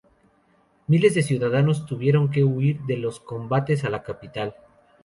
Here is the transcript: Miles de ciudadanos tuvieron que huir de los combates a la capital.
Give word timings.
Miles 0.87 1.13
de 1.13 1.21
ciudadanos 1.21 1.85
tuvieron 1.85 2.31
que 2.31 2.43
huir 2.43 2.79
de 2.87 2.97
los 2.97 3.19
combates 3.19 3.83
a 3.83 3.89
la 3.91 4.01
capital. 4.01 4.55